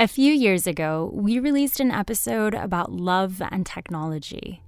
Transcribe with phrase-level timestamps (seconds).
[0.00, 4.62] A few years ago, we released an episode about love and technology.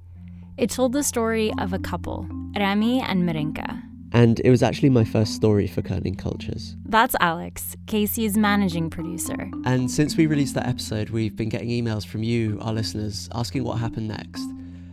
[0.57, 2.27] It told the story of a couple,
[2.59, 3.81] Rami and Marinka.
[4.11, 6.75] And it was actually my first story for Kerning Cultures.
[6.85, 9.49] That's Alex, Casey's managing producer.
[9.65, 13.63] And since we released that episode, we've been getting emails from you, our listeners, asking
[13.63, 14.43] what happened next.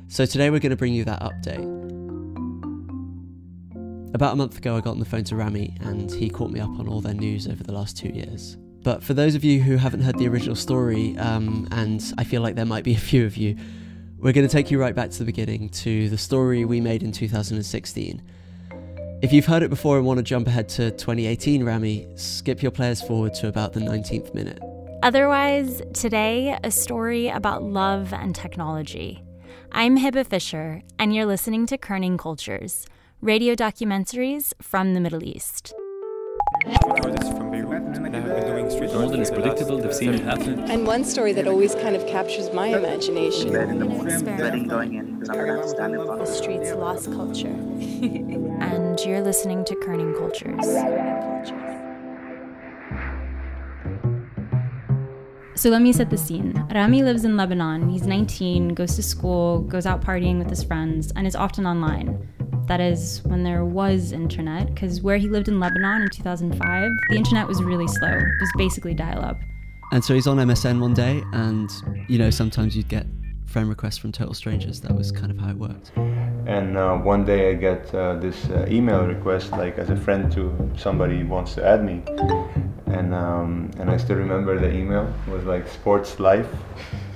[0.08, 1.66] So today we're going to bring you that update.
[4.14, 6.60] About a month ago, I got on the phone to Rami and he caught me
[6.60, 8.56] up on all their news over the last two years.
[8.88, 12.42] But for those of you who haven't heard the original story, um, and I feel
[12.42, 13.58] like there might be a few of you,
[14.18, 17.04] we're going to take you right back to the beginning to the story we made
[17.04, 18.22] in 2016.
[19.22, 22.72] If you've heard it before and want to jump ahead to 2018, Rami, skip your
[22.72, 24.60] players forward to about the 19th minute.
[25.04, 29.22] Otherwise, today, a story about love and technology.
[29.74, 32.88] I'm Hebah Fisher, and you're listening to Kerning Cultures,
[33.20, 35.74] radio documentaries from the Middle East.
[38.98, 40.60] More than is predictable, they've seen it happen.
[40.72, 43.52] And one story that always kind of captures my imagination.
[43.52, 46.72] the morning, dreading going in because I'm gonna have to stand up on The streets
[46.74, 47.48] lost culture.
[48.60, 50.66] And you're listening to Kerning Cultures.
[55.54, 56.54] So let me set the scene.
[56.74, 57.90] Rami lives in Lebanon.
[57.90, 62.28] He's 19, goes to school, goes out partying with his friends, and is often online.
[62.68, 67.16] That is, when there was internet, because where he lived in Lebanon in 2005, the
[67.16, 68.10] internet was really slow.
[68.10, 69.38] It was basically dial up.
[69.94, 71.72] And so he's on MSN one day, and
[72.10, 73.06] you know, sometimes you'd get
[73.46, 74.82] friend requests from total strangers.
[74.82, 75.94] That was kind of how it worked.
[76.46, 80.30] And uh, one day I get uh, this uh, email request, like as a friend
[80.34, 82.04] to somebody wants to add me,
[82.88, 86.48] and um, and I still remember the email it was like sportslife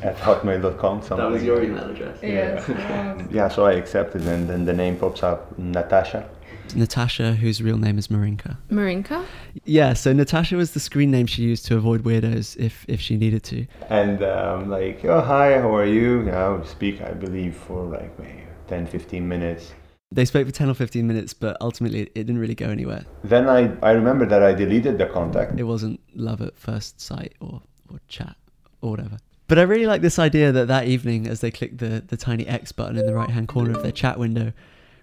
[0.02, 1.02] at hotmail.com.
[1.02, 1.18] Something.
[1.18, 2.18] That was your email address.
[2.22, 3.28] Yeah.
[3.32, 3.48] yeah.
[3.48, 6.30] So I accepted, and then the name pops up, Natasha.
[6.76, 8.58] Natasha, whose real name is Marinka.
[8.70, 9.26] Marinka?
[9.66, 13.18] Yeah, so Natasha was the screen name she used to avoid weirdos if, if she
[13.18, 13.66] needed to.
[13.90, 16.26] And um, like, oh hi, how are you?
[16.26, 19.74] Yeah, we speak, I believe, for like maybe 10, 15 minutes.
[20.14, 23.06] They spoke for 10 or 15 minutes, but ultimately it didn't really go anywhere.
[23.24, 25.60] Then I, I remember that I deleted the contact.
[25.60, 28.36] It wasn't love at first sight or, or chat
[28.82, 29.18] or whatever.
[29.52, 32.48] But I really like this idea that that evening, as they clicked the, the tiny
[32.48, 34.54] X button in the right hand corner of their chat window,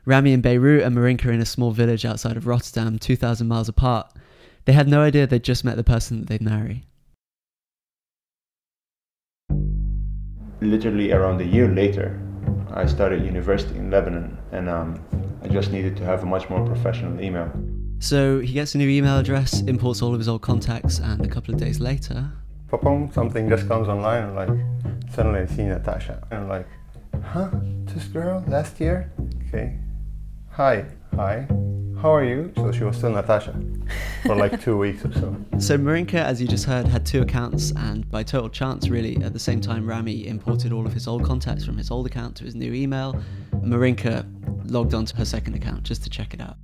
[0.06, 4.10] Rami in Beirut and Marinka in a small village outside of Rotterdam, 2,000 miles apart,
[4.64, 6.86] they had no idea they'd just met the person that they'd marry.
[10.62, 12.18] literally around a year later,
[12.72, 16.64] I started university in Lebanon, and um, I just needed to have a much more
[16.64, 17.52] professional email.
[17.98, 21.28] So he gets a new email address, imports all of his old contacts, and a
[21.28, 22.32] couple of days later,
[22.68, 24.50] Pop-on, something just comes online, and like
[25.14, 26.66] suddenly I see Natasha, and I'm like,
[27.24, 27.48] huh,
[27.86, 29.10] this girl last year?
[29.48, 29.78] Okay,
[30.50, 30.84] hi,
[31.16, 31.46] hi,
[31.98, 32.52] how are you?
[32.56, 33.58] So she was still Natasha
[34.22, 35.34] for like two weeks or so.
[35.58, 39.32] So Marinka, as you just heard, had two accounts, and by total chance, really, at
[39.32, 42.44] the same time, Rami imported all of his old contacts from his old account to
[42.44, 43.18] his new email.
[43.62, 44.26] Marinka
[44.66, 46.56] logged onto her second account just to check it out.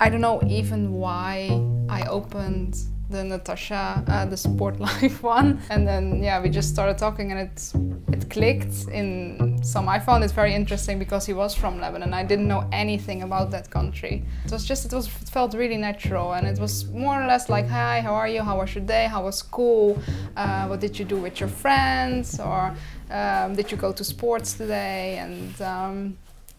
[0.00, 1.50] I don't know even why
[1.90, 2.78] I opened
[3.10, 7.40] the Natasha, uh, the Sport Life one, and then yeah, we just started talking, and
[7.40, 7.72] it
[8.12, 9.88] it clicked in some.
[9.88, 12.14] I found it very interesting because he was from Lebanon.
[12.14, 14.24] I didn't know anything about that country.
[14.44, 17.48] It was just it was it felt really natural, and it was more or less
[17.48, 18.42] like, hi, how are you?
[18.42, 19.06] How was your day?
[19.06, 19.98] How was school?
[20.36, 22.38] Uh, what did you do with your friends?
[22.38, 22.74] Or
[23.10, 25.18] um, did you go to sports today?
[25.18, 26.16] And um,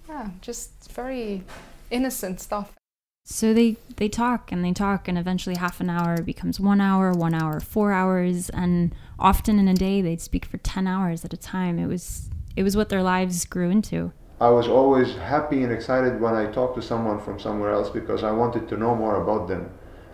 [0.10, 1.44] yeah, just very
[1.90, 2.81] innocent stuff.
[3.24, 7.14] So they they talk and they talk and eventually half an hour becomes 1 hour,
[7.14, 11.34] 1 hour, 4 hours and often in a day they'd speak for 10 hours at
[11.34, 11.80] a time.
[11.80, 14.12] It was it was what their lives grew into.
[14.42, 18.24] I was always happy and excited when I talked to someone from somewhere else because
[18.24, 19.70] I wanted to know more about them.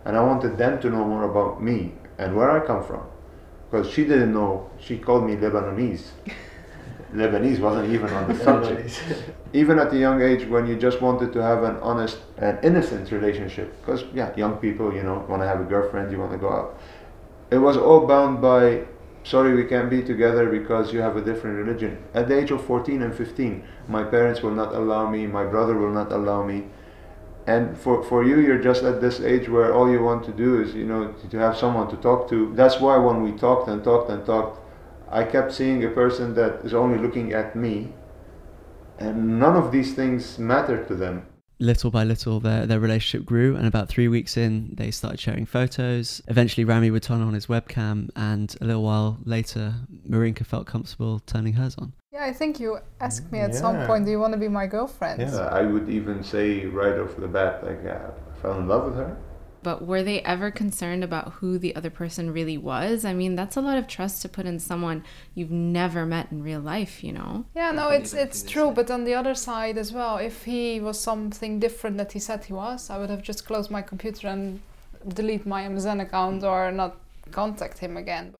[0.05, 3.03] And I wanted them to know more about me and where I come from.
[3.69, 6.07] Because she didn't know, she called me Lebanese.
[7.13, 9.01] Lebanese wasn't even on the subject.
[9.53, 13.11] even at a young age when you just wanted to have an honest and innocent
[13.11, 13.73] relationship.
[13.79, 16.51] Because, yeah, young people, you know, want to have a girlfriend, you want to go
[16.51, 16.79] out.
[17.49, 18.85] It was all bound by
[19.23, 22.63] sorry we can't be together because you have a different religion at the age of
[22.63, 26.63] 14 and 15 my parents will not allow me my brother will not allow me
[27.45, 30.61] and for, for you you're just at this age where all you want to do
[30.61, 33.83] is you know to have someone to talk to that's why when we talked and
[33.83, 34.61] talked and talked
[35.11, 37.93] i kept seeing a person that is only looking at me
[38.99, 41.25] and none of these things mattered to them
[41.59, 45.47] Little by little, their, their relationship grew, and about three weeks in, they started sharing
[45.47, 46.21] photos.
[46.27, 49.73] Eventually, Rami would turn on his webcam, and a little while later,
[50.07, 51.93] Marinka felt comfortable turning hers on.
[52.13, 54.67] Yeah, I think you asked me at some point, do you want to be my
[54.67, 55.21] girlfriend?
[55.21, 57.99] yeah i would even say right off the bat like i
[58.41, 59.17] fell in love with her
[59.67, 63.03] but were they ever concerned about who the other person really was?
[63.03, 65.03] I mean, that's a lot of trust to put in someone
[65.35, 67.43] you've never met in real life, you know?
[67.53, 68.71] Yeah, no, it's it's true.
[68.71, 72.45] But on the other side as well, if he was something different that he said
[72.45, 74.61] he was, I would have just closed my computer and
[75.05, 76.95] delete my Amazon account or not
[77.31, 78.35] contact him again.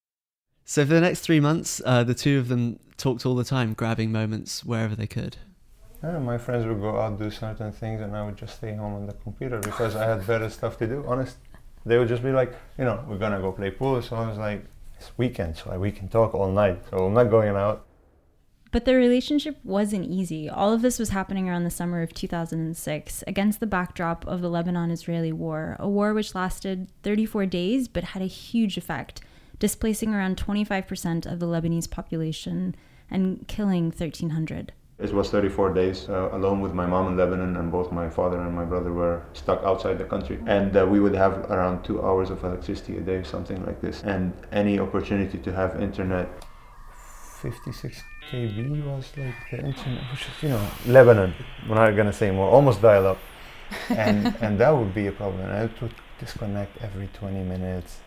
[0.63, 3.73] So for the next three months, uh, the two of them talked all the time,
[3.73, 5.35] grabbing moments wherever they could.
[6.03, 8.93] Yeah, my friends would go out do certain things, and I would just stay home
[8.93, 11.03] on the computer because I had better stuff to do.
[11.07, 11.37] Honest,
[11.85, 14.01] they would just be like, you know, we're gonna go play pool.
[14.01, 14.65] So I was like,
[14.97, 16.83] it's weekend, so we can talk all night.
[16.89, 17.85] So I'm not going out.
[18.71, 20.49] But their relationship wasn't easy.
[20.49, 24.49] All of this was happening around the summer of 2006 against the backdrop of the
[24.49, 29.21] Lebanon Israeli war, a war which lasted 34 days but had a huge effect,
[29.57, 32.75] displacing around 25% of the Lebanese population
[33.09, 34.73] and killing 1,300.
[34.99, 38.41] It was 34 days uh, alone with my mom in Lebanon, and both my father
[38.41, 40.39] and my brother were stuck outside the country.
[40.47, 44.01] And uh, we would have around two hours of electricity a day, something like this.
[44.01, 46.27] And any opportunity to have internet.
[47.41, 48.01] 56
[48.31, 51.31] kb was like the internet, which is, you know, Lebanon.
[51.69, 53.19] We're not gonna say more, almost dial up.
[53.89, 55.45] And, and that would be a problem.
[55.45, 57.99] I would disconnect every 20 minutes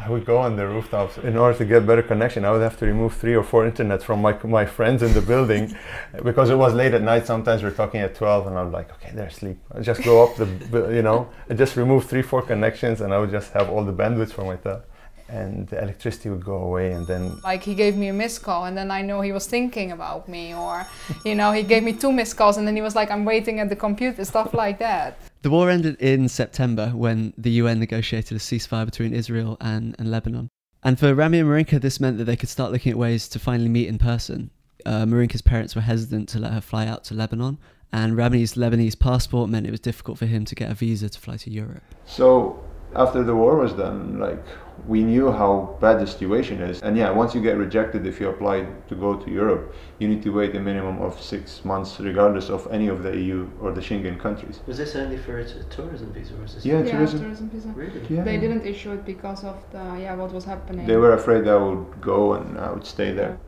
[0.00, 2.44] I would go on the rooftops in order to get better connection.
[2.44, 5.20] I would have to remove three or four internet from my my friends in the
[5.20, 5.76] building
[6.24, 7.26] because it was late at night.
[7.26, 9.58] Sometimes we're talking at twelve, and I'm like, okay, they're asleep.
[9.74, 10.46] I just go up the,
[10.94, 13.92] you know, I just remove three four connections, and I would just have all the
[13.92, 14.82] bandwidth for myself
[15.28, 18.64] and the electricity would go away and then like he gave me a missed call
[18.64, 20.86] and then i know he was thinking about me or
[21.24, 23.60] you know he gave me two missed calls and then he was like i'm waiting
[23.60, 25.18] at the computer stuff like that.
[25.42, 30.10] The war ended in september when the un negotiated a ceasefire between israel and, and
[30.10, 30.48] lebanon.
[30.82, 33.38] And for rami and marinka this meant that they could start looking at ways to
[33.38, 34.50] finally meet in person.
[34.86, 37.58] Uh, marinka's parents were hesitant to let her fly out to lebanon
[37.92, 41.18] and rami's lebanese passport meant it was difficult for him to get a visa to
[41.18, 41.82] fly to europe.
[42.06, 42.62] So
[42.94, 44.44] after the war was done, like
[44.86, 46.80] we knew how bad the situation is.
[46.82, 50.22] And yeah, once you get rejected, if you apply to go to Europe, you need
[50.22, 53.80] to wait a minimum of six months, regardless of any of the EU or the
[53.80, 54.60] Schengen countries.
[54.66, 56.64] Was this only for a t- tourism visa, or was this?
[56.64, 57.20] Yeah, yeah tourism.
[57.20, 57.68] tourism visa.
[57.68, 58.02] Really?
[58.08, 58.22] Yeah.
[58.22, 60.86] They didn't issue it because of the yeah what was happening.
[60.86, 63.38] They were afraid I would go and I would stay there.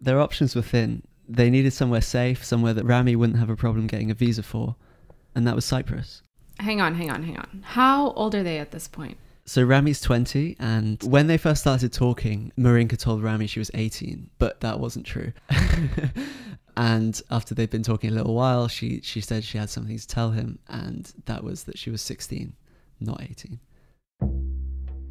[0.00, 1.02] Their options were thin.
[1.28, 4.76] They needed somewhere safe, somewhere that Rami wouldn't have a problem getting a visa for,
[5.34, 6.22] and that was Cyprus.
[6.60, 7.62] Hang on, hang on, hang on.
[7.64, 9.18] How old are they at this point?
[9.46, 14.30] So Rami's 20, and when they first started talking, Marinka told Rami she was 18,
[14.38, 15.32] but that wasn't true.
[16.78, 20.08] and after they'd been talking a little while, she, she said she had something to
[20.08, 22.54] tell him, and that was that she was 16,
[23.00, 23.60] not 18.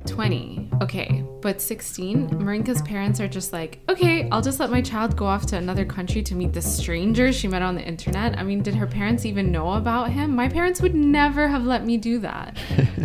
[0.06, 0.70] 20.
[0.82, 5.26] Okay, but 16, Marinka's parents are just like, okay, I'll just let my child go
[5.26, 8.38] off to another country to meet the stranger she met on the internet.
[8.38, 10.36] I mean, did her parents even know about him?
[10.36, 12.58] My parents would never have let me do that.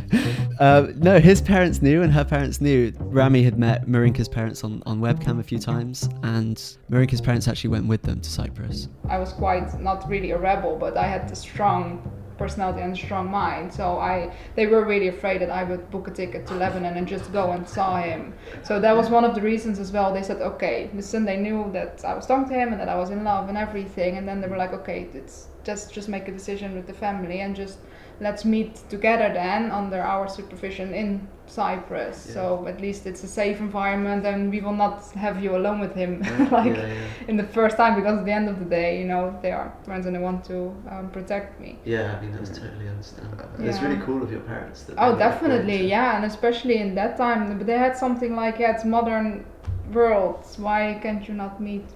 [0.61, 2.93] uh, no, his parents knew, and her parents knew.
[2.99, 7.71] Rami had met Marinka's parents on, on webcam a few times, and Marinka's parents actually
[7.71, 8.89] went with them to Cyprus.
[9.09, 13.31] I was quite not really a rebel, but I had a strong personality and strong
[13.31, 13.73] mind.
[13.73, 17.07] So I, they were really afraid that I would book a ticket to Lebanon and
[17.07, 18.33] just go and saw him.
[18.63, 20.15] So that was one of the reasons as well.
[20.15, 22.97] They said, okay, listen, they knew that I was talking to him and that I
[22.97, 24.17] was in love and everything.
[24.17, 27.39] And then they were like, okay, it's just just make a decision with the family
[27.45, 27.79] and just
[28.21, 31.09] let's meet together then under our supervision in
[31.47, 32.17] Cyprus.
[32.27, 32.35] Yeah.
[32.35, 35.95] So at least it's a safe environment, and we will not have you alone with
[35.95, 36.13] him
[36.59, 37.29] like yeah, yeah.
[37.31, 39.73] in the first time because at the end of the day, you know, they are
[39.85, 40.57] friends and they want to
[40.91, 41.79] um, protect me.
[41.85, 43.49] Yeah, I mean that's totally understandable.
[43.59, 44.79] It's really cool of your parents.
[44.99, 48.85] oh, definitely, yeah, and especially in that time, but they had something like, yeah, it's
[48.85, 49.45] modern
[49.93, 50.45] world.
[50.57, 51.87] Why can't you not meet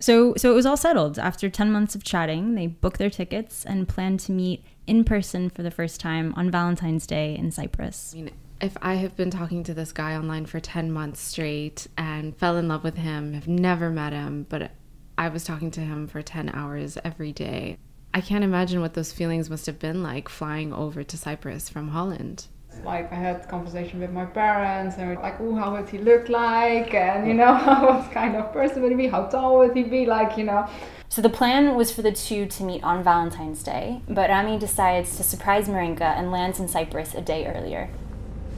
[0.00, 1.18] so, so it was all settled.
[1.18, 5.50] After 10 months of chatting, they booked their tickets and planned to meet in person
[5.50, 8.14] for the first time on Valentine's Day in Cyprus.
[8.16, 11.86] I mean, if I have been talking to this guy online for 10 months straight
[11.96, 14.72] and fell in love with him, have never met him, but
[15.16, 17.78] I was talking to him for 10 hours every day,
[18.12, 21.88] I can't imagine what those feelings must have been like flying over to Cyprus from
[21.88, 22.46] Holland
[22.84, 26.28] like I had conversation with my parents and we're like, oh, how would he look
[26.28, 26.94] like?
[26.94, 27.54] And you know,
[27.88, 29.08] what kind of person would he be?
[29.08, 30.06] How tall would he be?
[30.06, 30.68] Like, you know.
[31.08, 35.16] So the plan was for the two to meet on Valentine's Day, but Rami decides
[35.16, 37.90] to surprise Marinka and lands in Cyprus a day earlier.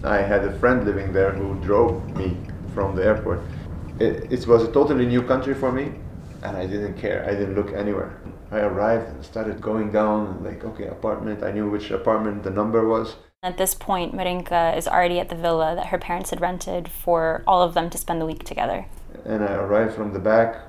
[0.04, 2.36] I had a friend living there who drove me
[2.74, 3.40] from the airport.
[3.98, 5.94] It, it was a totally new country for me,
[6.42, 7.24] and I didn't care.
[7.24, 8.20] I didn't look anywhere.
[8.50, 11.42] I arrived and started going down, like, okay, apartment.
[11.42, 13.16] I knew which apartment the number was.
[13.44, 17.42] At this point, Marinka is already at the villa that her parents had rented for
[17.44, 18.86] all of them to spend the week together.
[19.24, 20.60] And I arrived from the back,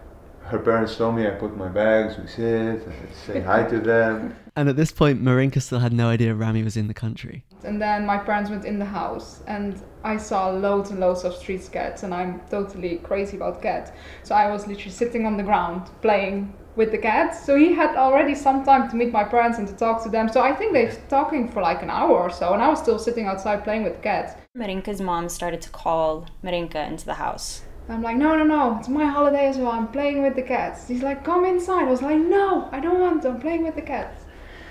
[0.46, 4.36] her parents told me I put my bags, we sit, I say hi to them.
[4.56, 7.44] And at this point, Marinka still had no idea Rami was in the country.
[7.64, 11.36] And then my parents went in the house, and I saw loads and loads of
[11.36, 13.92] street cats, and I'm totally crazy about cats.
[14.22, 17.46] So I was literally sitting on the ground playing with the cats.
[17.46, 20.30] So he had already some time to meet my parents and to talk to them.
[20.30, 23.00] So I think they're talking for like an hour or so, and I was still
[23.00, 24.34] sitting outside playing with the cats.
[24.58, 27.64] Marinka's mom started to call Marinka into the house.
[27.90, 29.72] I'm like, no, no, no, it's my holiday as well.
[29.72, 30.88] I'm playing with the cats.
[30.88, 31.88] He's like, come inside.
[31.88, 33.30] I was like, no, I don't want to.
[33.30, 34.24] I'm playing with the cats.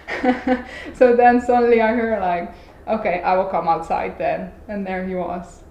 [0.95, 2.55] so then suddenly I heard like,
[2.89, 4.51] okay, I will come outside then.
[4.69, 5.62] And there he was.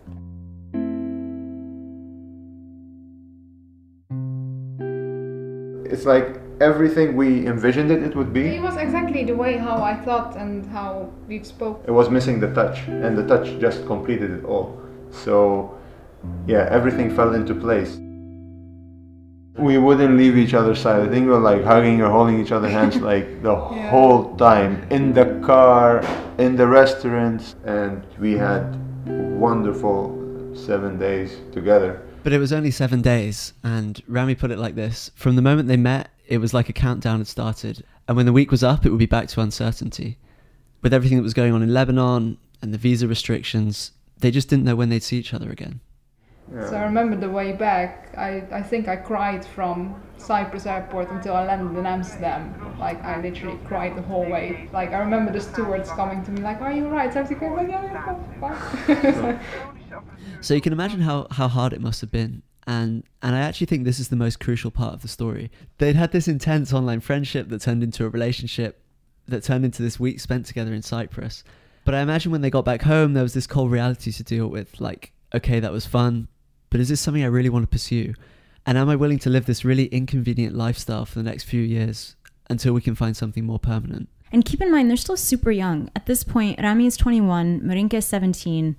[5.92, 8.48] It's like everything we envisioned it, it would be.
[8.56, 11.84] It was exactly the way how I thought and how we spoke.
[11.88, 14.80] It was missing the touch, and the touch just completed it all.
[15.12, 15.78] So,
[16.48, 17.98] yeah, everything fell into place.
[19.58, 21.02] We wouldn't leave each other's side.
[21.02, 23.90] I think we were like hugging or holding each other's hands like the Yeah.
[23.90, 26.02] whole time in the car,
[26.38, 28.64] in the restaurants, and we had
[29.06, 30.18] wonderful
[30.56, 32.02] seven days together.
[32.24, 35.68] But it was only seven days, and Rami put it like this From the moment
[35.68, 38.86] they met, it was like a countdown had started, and when the week was up,
[38.86, 40.18] it would be back to uncertainty.
[40.82, 44.66] With everything that was going on in Lebanon and the visa restrictions, they just didn't
[44.66, 45.80] know when they'd see each other again.
[46.68, 51.34] So I remember the way back, I, I think I cried from Cyprus airport until
[51.34, 52.76] I landed in Amsterdam.
[52.78, 54.70] Like I literally cried the whole way.
[54.74, 57.10] Like I remember the stewards coming to me like, are you alright?
[57.10, 57.74] Is everything okay?
[57.74, 59.72] I'm like, yeah, yeah, fine.
[60.42, 62.44] So you can imagine how, how hard it must have been.
[62.68, 65.52] And and I actually think this is the most crucial part of the story.
[65.80, 68.84] They'd had this intense online friendship that turned into a relationship
[69.28, 71.44] that turned into this week spent together in Cyprus.
[71.86, 74.48] But I imagine when they got back home there was this cold reality to deal
[74.48, 76.28] with, like, okay, that was fun,
[76.70, 78.14] but is this something I really want to pursue?
[78.66, 82.16] And am I willing to live this really inconvenient lifestyle for the next few years
[82.50, 84.10] until we can find something more permanent?
[84.32, 85.90] And keep in mind, they're still super young.
[85.96, 88.76] At this point, Rami is 21, Marinka is 17.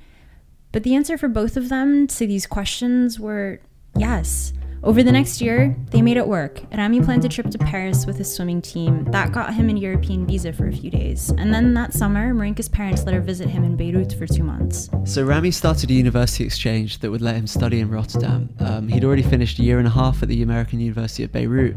[0.73, 3.61] But the answer for both of them to these questions were
[3.97, 4.53] yes.
[4.85, 6.61] Over the next year, they made it work.
[6.77, 9.05] Rami planned a trip to Paris with his swimming team.
[9.13, 11.31] That got him a European visa for a few days.
[11.39, 14.91] And then that summer, Marinka's parents let her visit him in Beirut for two months.
[15.05, 18.49] So Rami started a university exchange that would let him study in Rotterdam.
[18.59, 21.77] Um, he'd already finished a year and a half at the American University of Beirut,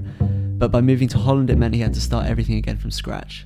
[0.57, 3.45] but by moving to Holland, it meant he had to start everything again from scratch.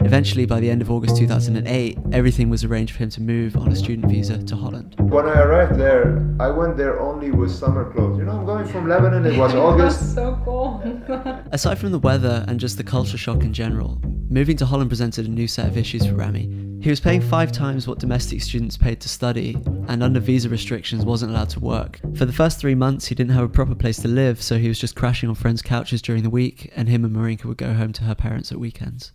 [0.00, 3.72] Eventually, by the end of August 2008, everything was arranged for him to move on
[3.72, 4.94] a student visa to Holland.
[5.00, 8.18] When I arrived there, I went there only with summer clothes.
[8.18, 10.00] You know, I'm going from Lebanon, it was August.
[10.00, 10.82] was so cool.
[11.52, 14.00] Aside from the weather and just the culture shock in general,
[14.30, 16.66] moving to Holland presented a new set of issues for Rami.
[16.80, 19.56] He was paying five times what domestic students paid to study,
[19.88, 21.98] and under visa restrictions wasn't allowed to work.
[22.14, 24.68] For the first three months, he didn't have a proper place to live, so he
[24.68, 27.74] was just crashing on friends' couches during the week, and him and Marinka would go
[27.74, 29.12] home to her parents at weekends.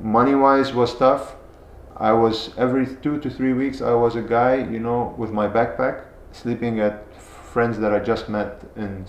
[0.00, 1.36] Money wise was tough.
[1.96, 5.46] I was every two to three weeks I was a guy, you know, with my
[5.46, 7.14] backpack, sleeping at
[7.52, 9.04] friends that I just met in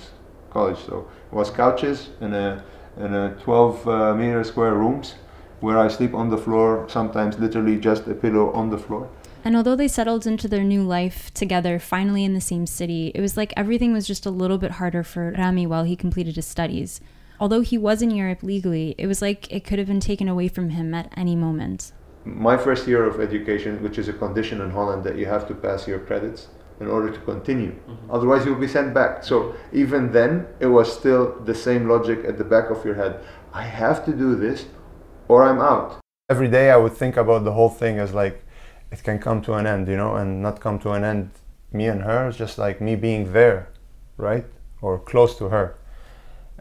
[0.50, 0.80] college.
[0.80, 2.64] So it was couches in a
[2.98, 5.16] in a 12 uh, meter square rooms
[5.62, 9.10] where I sleep on the floor, sometimes literally just a pillow on the floor.
[9.44, 13.22] And although they settled into their new life together, finally in the same city, it
[13.22, 16.46] was like everything was just a little bit harder for Rami while he completed his
[16.46, 17.02] studies.
[17.42, 20.48] Although he was in Europe legally, it was like it could have been taken away
[20.48, 21.92] from him at any moment.
[22.24, 25.56] My first year of education, which is a condition in Holland that you have to
[25.56, 27.72] pass your credits in order to continue.
[27.72, 28.12] Mm-hmm.
[28.12, 29.24] Otherwise, you'll be sent back.
[29.24, 33.20] So even then, it was still the same logic at the back of your head.
[33.54, 34.68] I have to do this,
[35.28, 36.00] or I'm out.
[36.30, 38.46] Every day, I would think about the whole thing as like
[38.92, 41.32] it can come to an end, you know, and not come to an end.
[41.74, 43.70] Me and her, it's just like me being there,
[44.18, 44.46] right,
[44.80, 45.76] or close to her,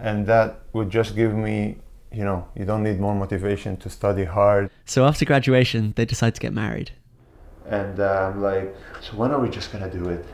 [0.00, 1.76] and that would just give me.
[2.12, 4.69] You know, you don't need more motivation to study hard.
[4.85, 6.90] So after graduation, they decide to get married.
[7.69, 10.25] And uh, I'm like, so when are we just gonna do it?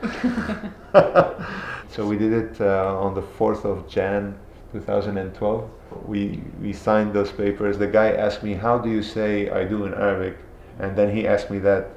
[1.89, 4.35] so we did it uh, on the 4th of Jan
[4.71, 5.69] 2012.
[6.05, 7.77] We, we signed those papers.
[7.77, 10.37] The guy asked me, how do you say I do in Arabic?
[10.79, 11.89] And then he asked me that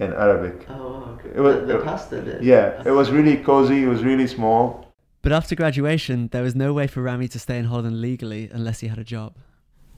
[0.00, 0.66] in Arabic.
[0.68, 1.30] Oh, okay.
[1.34, 1.66] It was-
[2.42, 4.83] Yeah, it was really cozy, it was really small.
[5.24, 8.80] But after graduation, there was no way for Rami to stay in Holland legally unless
[8.80, 9.34] he had a job.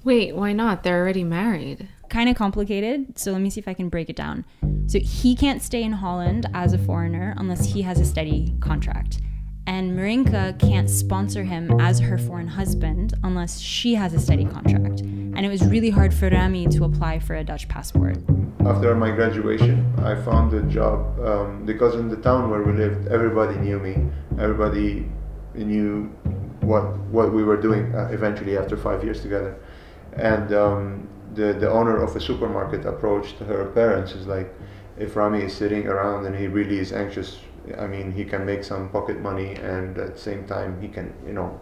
[0.05, 0.85] Wait, why not?
[0.85, 1.89] They're already married.
[2.09, 4.45] Kind of complicated, so let me see if I can break it down.
[4.87, 9.21] So he can't stay in Holland as a foreigner unless he has a steady contract.
[9.67, 15.01] And Marinka can't sponsor him as her foreign husband unless she has a steady contract.
[15.01, 18.19] And it was really hard for Rami to apply for a Dutch passport.
[18.65, 23.09] After my graduation, I found a job um, because in the town where we lived,
[23.09, 23.97] everybody knew me.
[24.39, 25.09] Everybody
[25.65, 26.05] knew
[26.61, 29.57] what what we were doing uh, eventually after five years together,
[30.15, 34.13] and um, the the owner of a supermarket approached her parents.
[34.13, 34.53] Is like,
[34.99, 37.41] if Rami is sitting around and he really is anxious,
[37.79, 41.13] I mean, he can make some pocket money, and at the same time, he can
[41.27, 41.61] you know,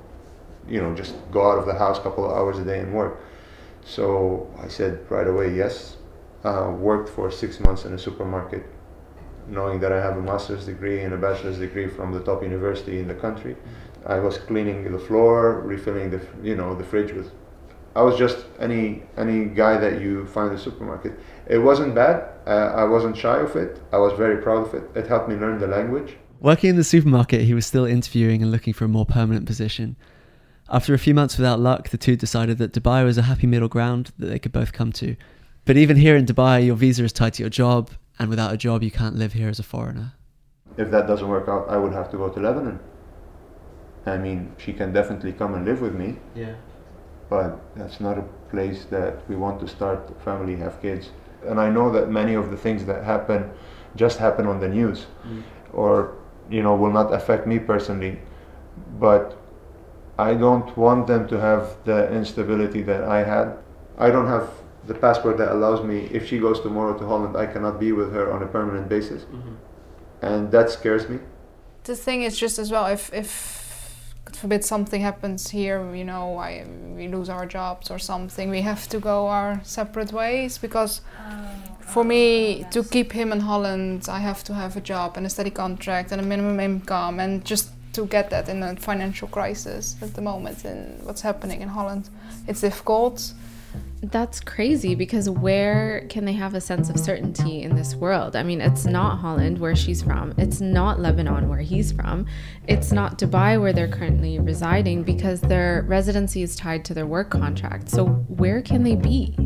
[0.68, 2.94] you know, just go out of the house a couple of hours a day and
[2.94, 3.20] work.
[3.84, 5.96] So I said right away yes.
[6.44, 8.66] Uh, worked for six months in a supermarket,
[9.48, 12.98] knowing that I have a master's degree and a bachelor's degree from the top university
[12.98, 13.56] in the country.
[14.06, 17.30] I was cleaning the floor, refilling the you know the fridge with.
[17.96, 21.12] I was just any any guy that you find in the supermarket.
[21.46, 22.16] It wasn't bad.
[22.46, 23.80] Uh, I wasn't shy of it.
[23.92, 24.84] I was very proud of it.
[24.94, 26.16] It helped me learn the language.
[26.40, 29.96] Working in the supermarket, he was still interviewing and looking for a more permanent position.
[30.68, 33.68] After a few months without luck, the two decided that Dubai was a happy middle
[33.68, 35.16] ground that they could both come to.
[35.64, 38.56] But even here in Dubai, your visa is tied to your job, and without a
[38.56, 40.12] job, you can't live here as a foreigner.
[40.76, 42.78] If that doesn't work out, I would have to go to Lebanon.
[44.06, 46.54] I mean, she can definitely come and live with me, Yeah.
[47.28, 51.10] but that's not a place that we want to start a family, have kids.
[51.46, 53.50] And I know that many of the things that happen
[53.96, 55.42] just happen on the news mm.
[55.72, 56.12] or,
[56.50, 58.18] you know, will not affect me personally.
[58.98, 59.36] But
[60.18, 63.56] I don't want them to have the instability that I had.
[63.98, 64.50] I don't have
[64.86, 68.12] the passport that allows me, if she goes tomorrow to Holland, I cannot be with
[68.12, 69.22] her on a permanent basis.
[69.24, 69.54] Mm-hmm.
[70.22, 71.18] And that scares me.
[71.84, 73.30] the thing is just as well if if
[74.24, 76.64] God forbid something happens here, you know, I
[76.96, 81.48] we lose our jobs or something, we have to go our separate ways because oh,
[81.80, 85.26] for oh, me to keep him in Holland, I have to have a job and
[85.26, 89.28] a steady contract and a minimum income and just to get that in a financial
[89.28, 92.08] crisis at the moment and what's happening in Holland,
[92.48, 93.34] it's difficult.
[94.10, 98.36] That's crazy because where can they have a sense of certainty in this world?
[98.36, 100.34] I mean, it's not Holland where she's from.
[100.36, 102.26] It's not Lebanon where he's from.
[102.68, 107.30] It's not Dubai where they're currently residing because their residency is tied to their work
[107.30, 107.88] contract.
[107.88, 109.36] So where can they be?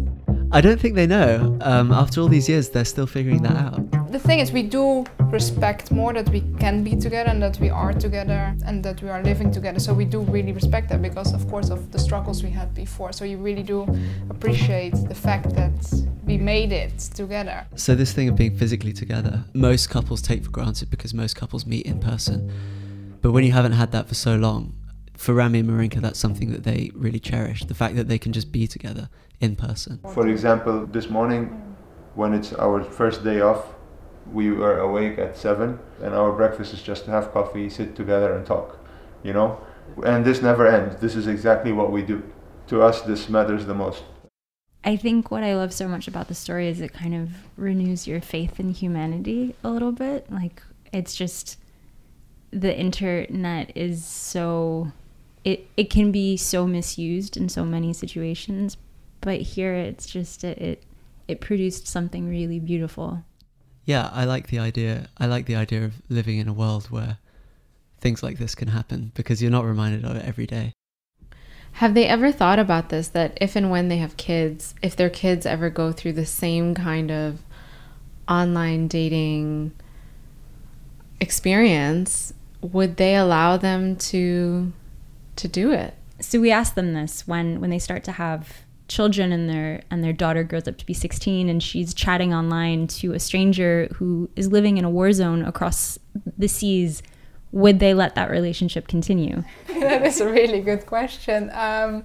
[0.51, 1.59] I don't think they know.
[1.61, 3.88] Um, after all these years, they're still figuring that out.
[4.11, 7.69] The thing is, we do respect more that we can be together and that we
[7.69, 9.79] are together and that we are living together.
[9.79, 13.13] So we do really respect that because, of course, of the struggles we had before.
[13.13, 13.87] So you really do
[14.31, 15.75] appreciate the fact that
[16.25, 17.67] we made it together.
[17.77, 21.67] So, this thing of being physically together, most couples take for granted because most couples
[21.67, 22.51] meet in person.
[23.21, 24.75] But when you haven't had that for so long,
[25.19, 28.33] for Rami and Marinka, that's something that they really cherish the fact that they can
[28.33, 30.01] just be together in person.
[30.15, 31.77] For example, this morning,
[32.15, 33.75] when it's our first day off,
[34.33, 38.35] we were awake at seven, and our breakfast is just to have coffee, sit together,
[38.35, 38.79] and talk.
[39.23, 39.61] You know,
[40.05, 41.01] and this never ends.
[41.01, 42.23] This is exactly what we do.
[42.69, 44.03] To us, this matters the most.
[44.85, 48.07] I think what I love so much about the story is it kind of renews
[48.07, 50.31] your faith in humanity a little bit.
[50.31, 50.63] Like
[50.93, 51.59] it's just
[52.51, 54.93] the internet is so
[55.45, 58.77] it it can be so misused in so many situations,
[59.21, 60.83] but here it's just it it,
[61.27, 63.25] it produced something really beautiful.
[63.89, 65.09] Yeah, I like the idea.
[65.17, 67.17] I like the idea of living in a world where
[68.03, 70.75] things like this can happen because you're not reminded of it every day.
[71.73, 75.09] Have they ever thought about this that if and when they have kids, if their
[75.09, 77.41] kids ever go through the same kind of
[78.29, 79.73] online dating
[81.19, 84.71] experience, would they allow them to
[85.37, 85.95] to do it?
[86.21, 90.03] So we asked them this when when they start to have children and their and
[90.03, 94.31] their daughter grows up to be 16 and she's chatting online to a stranger who
[94.35, 95.99] is living in a war zone across
[96.37, 97.03] the seas
[97.53, 101.51] would they let that relationship continue that is a really good question.
[101.53, 102.05] Um,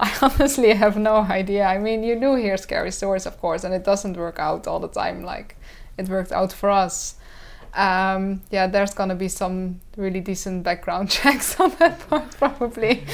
[0.00, 1.64] I honestly have no idea.
[1.64, 4.80] I mean, you do hear scary stories, of course, and it doesn't work out all
[4.80, 5.56] the time like
[5.96, 7.16] it worked out for us.
[7.74, 13.04] Um, yeah, there's gonna be some really decent background checks on that part, probably.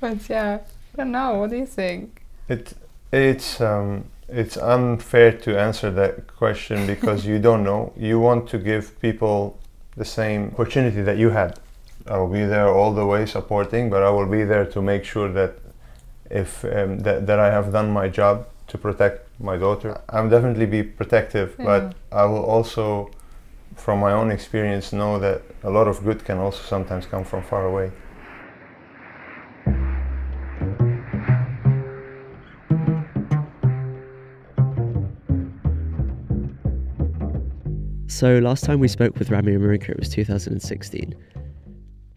[0.00, 0.60] but yeah,
[0.98, 1.34] don't know.
[1.34, 2.22] What do you think?
[2.48, 2.74] It
[3.12, 7.92] it's um, it's unfair to answer that question because you don't know.
[7.96, 9.58] You want to give people
[9.96, 11.58] the same opportunity that you had.
[12.06, 15.04] I will be there all the way supporting, but I will be there to make
[15.04, 15.52] sure that
[16.30, 20.00] if um, that, that I have done my job to protect my daughter.
[20.10, 23.10] I'm definitely be protective, but I will also,
[23.76, 27.42] from my own experience, know that a lot of good can also sometimes come from
[27.42, 27.90] far away.
[38.18, 41.14] So last time we spoke with Rami and Marinka, it was 2016.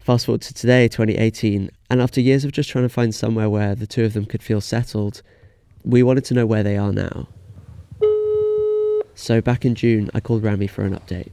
[0.00, 3.76] Fast forward to today, 2018, and after years of just trying to find somewhere where
[3.76, 5.22] the two of them could feel settled,
[5.84, 7.28] we wanted to know where they are now.
[9.14, 11.30] So back in June, I called Rami for an update.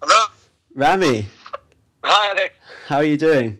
[0.00, 0.26] Hello?
[0.76, 1.26] Rami,
[2.04, 2.54] Hi, Alex.
[2.86, 3.58] How are you doing?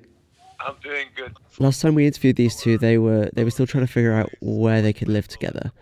[0.61, 1.37] I'm doing good.
[1.59, 4.31] Last time we interviewed these two, they were they were still trying to figure out
[4.41, 5.73] where they could live together.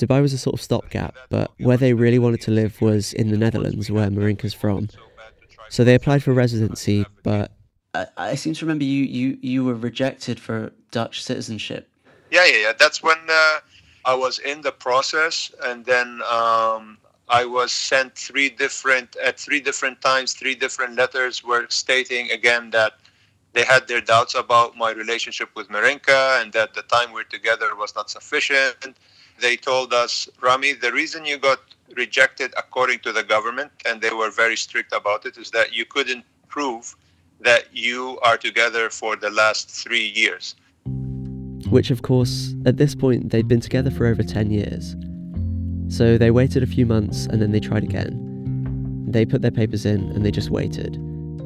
[0.00, 3.30] Dubai was a sort of stopgap, but where they really wanted to live was in
[3.30, 4.88] the Netherlands, where Marinka's from.
[5.68, 7.52] So they applied for residency, but
[7.94, 11.88] I, I seem to remember you, you, you were rejected for Dutch citizenship.
[12.30, 12.72] Yeah, yeah, yeah.
[12.78, 13.60] That's when uh,
[14.04, 19.60] I was in the process, and then um, I was sent three different at three
[19.60, 22.94] different times, three different letters were stating again that
[23.52, 27.74] they had their doubts about my relationship with Marinka and that the time we're together
[27.76, 28.96] was not sufficient.
[29.40, 31.60] They told us, Rami, the reason you got
[31.96, 35.84] rejected according to the government, and they were very strict about it, is that you
[35.84, 36.94] couldn't prove
[37.40, 40.56] that you are together for the last three years.
[41.70, 44.94] Which, of course, at this point, they'd been together for over 10 years.
[45.88, 49.06] So they waited a few months and then they tried again.
[49.08, 50.98] They put their papers in and they just waited.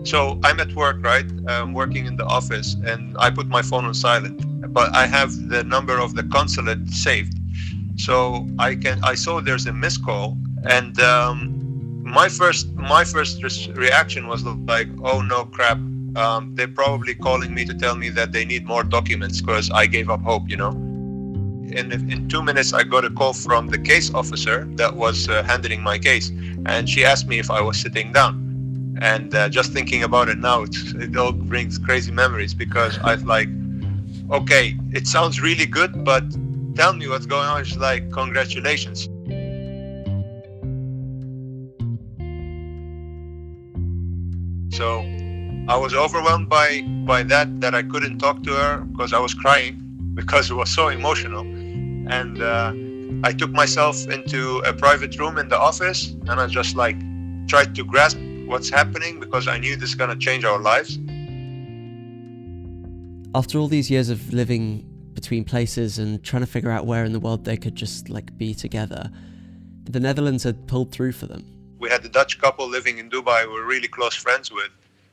[0.02, 1.24] So I'm at work, right?
[1.48, 5.48] I'm working in the office and I put my phone on silent, but I have
[5.48, 7.38] the number of the consulate saved.
[7.96, 13.42] So I can I saw there's a missed call and um, my first my first
[13.74, 15.78] reaction was like, oh no crap,
[16.16, 19.86] um, they're probably calling me to tell me that they need more documents because I
[19.86, 20.70] gave up hope, you know.
[20.70, 25.42] In, in two minutes, I got a call from the case officer that was uh,
[25.42, 26.30] handling my case,
[26.66, 28.42] and she asked me if I was sitting down.
[29.00, 33.24] And uh, just thinking about it now, it all brings crazy memories because I was
[33.24, 33.48] like,
[34.30, 36.22] okay, it sounds really good, but
[36.74, 37.64] tell me what's going on.
[37.64, 39.08] She's like, congratulations.
[44.76, 45.00] So
[45.68, 49.32] I was overwhelmed by by that that I couldn't talk to her because I was
[49.34, 49.80] crying
[50.14, 52.72] because it was so emotional, and uh,
[53.22, 56.98] I took myself into a private room in the office and I just like
[57.46, 60.98] tried to grasp what's happening because I knew this is gonna change our lives.
[63.34, 64.84] After all these years of living
[65.14, 68.36] between places and trying to figure out where in the world they could just like
[68.36, 69.10] be together,
[69.84, 71.44] the Netherlands had pulled through for them.
[71.78, 74.70] We had a Dutch couple living in Dubai we were really close friends with.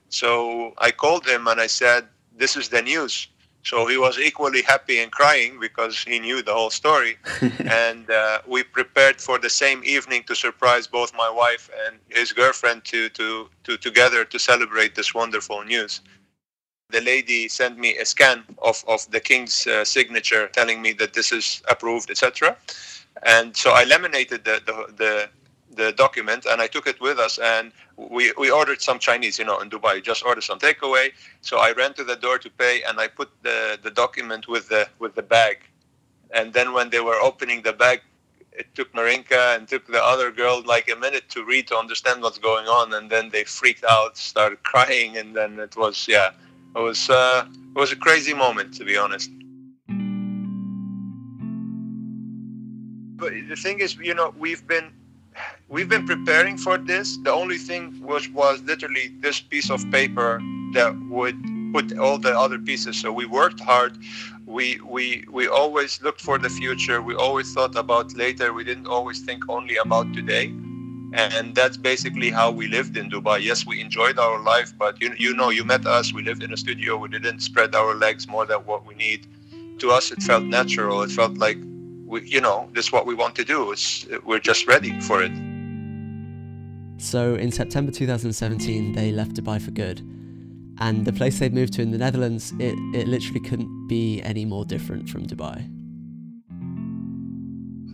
[0.10, 3.28] So I called him and I said, This is the news.
[3.64, 7.18] So he was equally happy and crying because he knew the whole story.
[7.60, 12.32] and uh, we prepared for the same evening to surprise both my wife and his
[12.34, 16.02] girlfriend to, to, to together to celebrate this wonderful news.
[16.92, 21.14] The lady sent me a scan of, of the king's uh, signature telling me that
[21.14, 22.58] this is approved, etc.
[23.24, 25.30] And so I laminated the, the, the
[25.76, 29.46] the document and I took it with us and we, we ordered some Chinese, you
[29.46, 30.04] know, in Dubai.
[30.04, 31.12] Just order some takeaway.
[31.42, 34.70] So I ran to the door to pay and I put the, the document with
[34.70, 35.60] the with the bag.
[36.34, 38.02] And then when they were opening the bag,
[38.54, 42.22] it took Marinka and took the other girl like a minute to read to understand
[42.22, 46.32] what's going on and then they freaked out, started crying and then it was yeah.
[46.76, 49.30] It was uh, it was a crazy moment to be honest.
[53.18, 54.92] But the thing is, you know, we've been
[55.68, 57.18] we've been preparing for this.
[57.24, 60.42] The only thing which was literally this piece of paper
[60.74, 61.38] that would
[61.74, 63.00] put all the other pieces.
[63.00, 63.98] So we worked hard.
[64.46, 67.02] We we we always looked for the future.
[67.02, 68.54] We always thought about later.
[68.54, 70.54] We didn't always think only about today.
[71.14, 73.42] And that's basically how we lived in Dubai.
[73.44, 76.14] Yes, we enjoyed our life, but you you know, you met us.
[76.14, 76.98] We lived in a studio.
[76.98, 79.28] We didn't spread our legs more than what we need.
[79.80, 81.02] To us, it felt natural.
[81.02, 81.58] It felt like
[82.06, 83.72] we, you know, this is what we want to do.
[83.72, 85.32] It's, we're just ready for it.
[87.02, 90.02] So in September 2017, they left Dubai for good.
[90.78, 94.46] And the place they'd moved to in the Netherlands, it, it literally couldn't be any
[94.46, 95.68] more different from Dubai.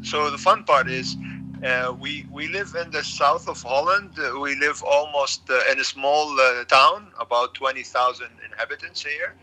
[0.06, 1.15] So the fun part is
[1.63, 4.12] uh, we we live in the south of Holland.
[4.17, 9.36] Uh, we live almost uh, in a small uh, town, about 20,000 inhabitants here.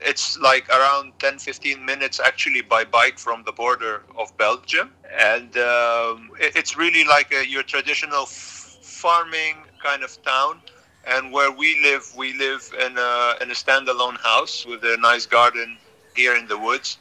[0.00, 4.92] It's like around 10, 15 minutes actually by bike from the border of Belgium.
[5.18, 10.60] And um, it, it's really like a, your traditional farming kind of town.
[11.06, 15.26] And where we live, we live in a, in a standalone house with a nice
[15.26, 15.78] garden
[16.14, 16.98] here in the woods.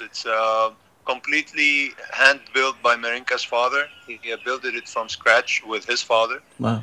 [0.00, 0.26] It's
[1.06, 3.86] completely hand built by Marinka's father.
[4.06, 6.40] He, he built it from scratch with his father.
[6.58, 6.82] Wow.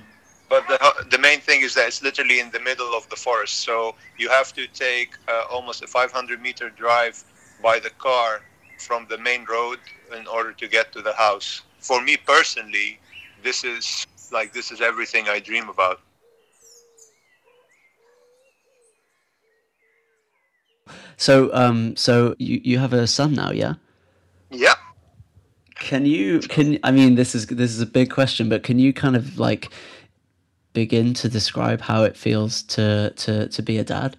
[0.49, 3.61] But the, the main thing is that it's literally in the middle of the forest.
[3.61, 7.23] So you have to take uh, almost a 500 meter drive
[7.61, 8.41] by the car
[8.79, 9.79] from the main road
[10.17, 11.61] in order to get to the house.
[11.79, 12.99] For me personally,
[13.43, 15.99] this is like this is everything I dream about.
[21.17, 23.75] So, um, so you you have a son now, yeah?
[24.53, 24.75] Yeah.
[25.75, 28.93] Can you can I mean this is this is a big question, but can you
[28.93, 29.69] kind of like
[30.73, 34.17] begin to describe how it feels to to to be a dad?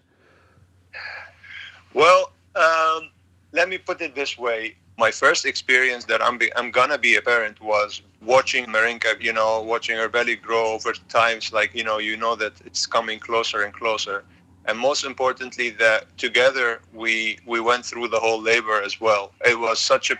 [1.94, 3.11] Well, um,
[3.53, 4.75] let me put it this way.
[4.99, 9.33] My first experience that I'm, be, I'm gonna be a parent was watching Marinka, you
[9.33, 13.18] know, watching her belly grow over times, like, you know, you know that it's coming
[13.18, 14.25] closer and closer.
[14.66, 19.33] And most importantly, that together we, we went through the whole labor as well.
[19.44, 20.16] It was such a,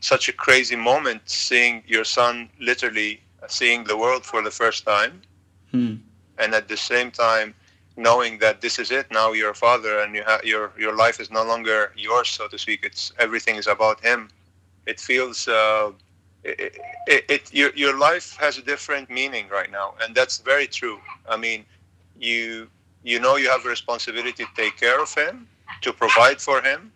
[0.00, 5.22] such a crazy moment seeing your son literally seeing the world for the first time.
[5.72, 5.96] Hmm.
[6.38, 7.54] And at the same time,
[7.98, 11.30] knowing that this is it now you're a father and you your your life is
[11.30, 14.30] no longer yours so to speak it's everything is about him
[14.86, 15.90] it feels uh,
[16.44, 20.68] it, it, it, your, your life has a different meaning right now and that's very
[20.68, 21.64] true i mean
[22.16, 22.68] you
[23.02, 25.46] you know you have a responsibility to take care of him
[25.80, 26.92] to provide for him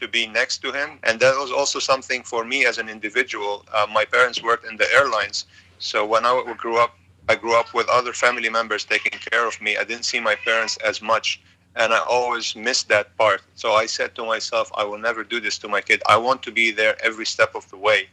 [0.00, 3.64] to be next to him and that was also something for me as an individual
[3.72, 5.46] uh, my parents worked in the airlines
[5.78, 6.94] so when i grew up
[7.28, 9.76] I grew up with other family members taking care of me.
[9.76, 11.40] I didn't see my parents as much,
[11.74, 13.42] and I always missed that part.
[13.56, 16.02] So I said to myself, I will never do this to my kid.
[16.08, 18.08] I want to be there every step of the way.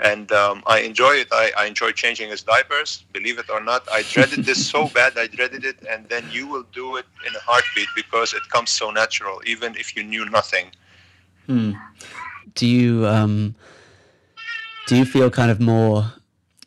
[0.00, 1.28] And um, I enjoy it.
[1.32, 3.86] I, I enjoy changing his diapers, believe it or not.
[3.92, 5.76] I dreaded this so bad, I dreaded it.
[5.88, 9.76] And then you will do it in a heartbeat because it comes so natural, even
[9.76, 10.70] if you knew nothing.
[11.46, 11.72] Hmm.
[12.54, 13.54] Do you um,
[14.86, 16.12] do you feel kind of more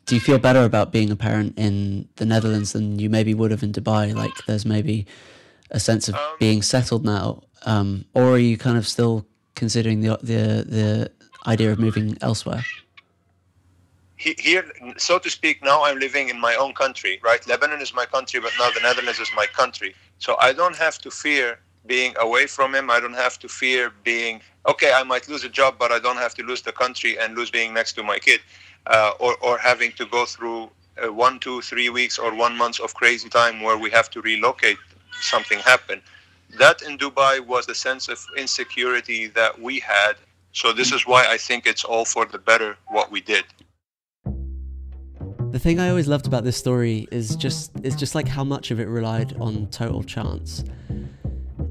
[0.05, 3.51] do you feel better about being a parent in the Netherlands than you maybe would
[3.51, 4.15] have in Dubai?
[4.15, 5.07] Like there's maybe
[5.71, 10.01] a sense of Um, being settled now, um, or are you kind of still considering
[10.01, 10.41] the the
[10.77, 11.11] the
[11.47, 12.63] idea of moving elsewhere?
[14.17, 14.65] He- Here,
[14.97, 17.45] so to speak, now I'm living in my own country, right?
[17.47, 19.95] Lebanon is my country, but now the Netherlands is my country.
[20.19, 22.91] So I don't have to fear being away from him.
[22.91, 26.17] I don't have to fear being, okay, I might lose a job, but I don't
[26.17, 28.41] have to lose the country and lose being next to my kid.
[28.87, 30.71] uh, or, or having to go through
[31.03, 34.21] uh, one, two, three weeks or one month of crazy time where we have to
[34.21, 34.77] relocate,
[35.21, 36.01] something happen.
[36.59, 40.15] That in Dubai was the sense of insecurity that we had.
[40.53, 43.45] So this is why I think it's all for the better what we did.
[45.55, 48.71] The thing I always loved about this story is just is just like how much
[48.71, 50.65] of it relied on total chance.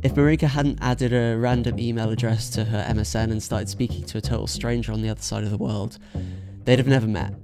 [0.03, 4.17] If Marika hadn't added a random email address to her MSN and started speaking to
[4.17, 5.99] a total stranger on the other side of the world,
[6.65, 7.35] they'd have never met.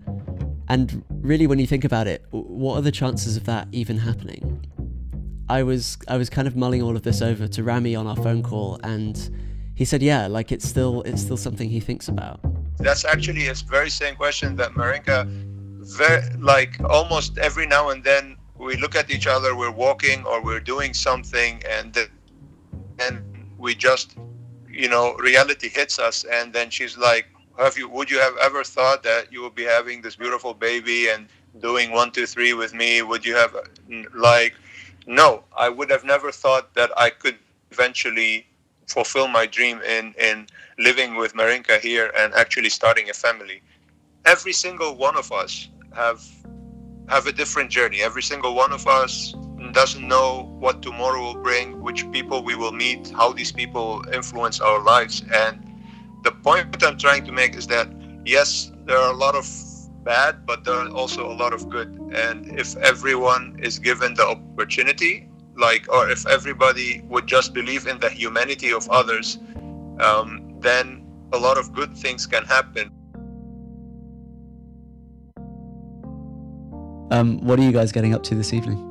[0.70, 4.64] And really, when you think about it, what are the chances of that even happening?
[5.50, 8.16] I was I was kind of mulling all of this over to Rami on our
[8.16, 9.29] phone call, and
[9.74, 12.40] he said, "Yeah, like it's still it's still something he thinks about."
[12.79, 15.29] That's actually a very same question that Marinka,
[16.38, 20.61] like almost every now and then we look at each other, we're walking or we're
[20.61, 21.97] doing something, and
[22.99, 23.25] then
[23.59, 24.16] we just,
[24.69, 27.27] you know, reality hits us, and then she's like,
[27.59, 27.88] "Have you?
[27.88, 31.29] Would you have ever thought that you would be having this beautiful baby and
[31.61, 33.03] doing one, two, three with me?
[33.03, 33.57] Would you have
[34.14, 34.55] like?"
[35.07, 37.38] No, I would have never thought that I could
[37.71, 38.47] eventually
[38.87, 40.47] fulfill my dream in in
[40.79, 43.62] living with Marinka here and actually starting a family.
[44.25, 46.23] Every single one of us have
[47.09, 48.03] have a different journey.
[48.03, 49.35] Every single one of us
[49.73, 54.61] doesn't know what tomorrow will bring, which people we will meet, how these people influence
[54.61, 55.25] our lives.
[55.33, 55.55] And
[56.23, 57.89] the point I'm trying to make is that
[58.25, 59.47] yes, there are a lot of
[60.05, 61.89] bad, but there are also a lot of good.
[62.13, 67.99] And if everyone is given the opportunity, like, or if everybody would just believe in
[67.99, 69.39] the humanity of others,
[69.99, 72.91] um, then a lot of good things can happen.
[77.11, 78.87] Um, what are you guys getting up to this evening?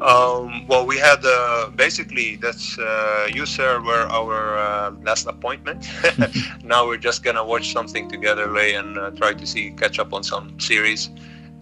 [0.00, 5.88] Um, well, we had uh, basically that's uh, you, sir, were our uh, last appointment.
[6.64, 10.12] now we're just gonna watch something together, Lay, and uh, try to see catch up
[10.12, 11.08] on some series.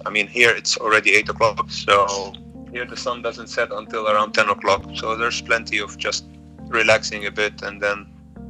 [0.05, 2.33] I mean, here it's already eight o'clock, so
[2.73, 4.85] here the sun doesn't set until around ten o'clock.
[4.95, 6.25] So there's plenty of just
[6.67, 8.07] relaxing a bit and then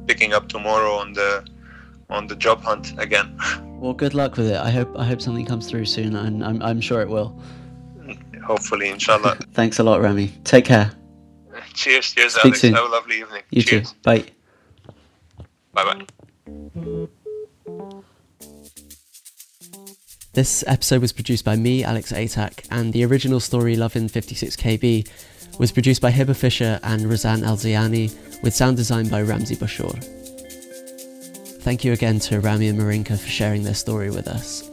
[0.07, 1.45] picking up tomorrow on the
[2.13, 3.37] on the job hunt again.
[3.81, 4.57] Well, good luck with it.
[4.57, 7.37] I hope I hope something comes through soon, and I'm I'm sure it will.
[8.45, 9.35] Hopefully, inshallah.
[9.53, 10.27] Thanks a lot, Rami.
[10.43, 10.91] Take care.
[11.73, 12.61] cheers, cheers, Speak Alex.
[12.61, 12.73] soon.
[12.75, 13.41] Have a lovely evening.
[13.51, 13.91] You cheers.
[13.91, 13.97] too.
[14.03, 14.23] Bye.
[15.73, 17.07] Bye bye.
[20.33, 25.07] This episode was produced by me, Alex Atack, and the original story, Love in 56KB,
[25.59, 30.01] was produced by Hebah Fisher and Razan Alzayani, with sound design by Ramzi Bashour.
[31.63, 34.72] Thank you again to Rami and Marinka for sharing their story with us.